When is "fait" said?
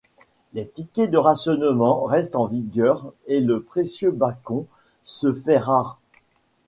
5.31-5.59